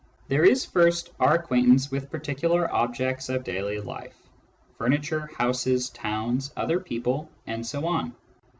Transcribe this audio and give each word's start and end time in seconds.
There 0.29 0.43
is 0.45 0.65
first 0.65 1.11
our 1.19 1.35
acquaintance 1.35 1.91
with 1.91 2.09
par^cular 2.09 2.67
objects 2.71 3.29
of 3.29 3.43
daily 3.43 3.79
life— 3.79 4.17
furniture, 4.79 5.29
houses, 5.37 5.91
towns, 5.91 6.51
other 6.57 6.79
people, 6.79 7.29
and 7.45 7.63
so 7.63 7.85
on. 7.85 8.15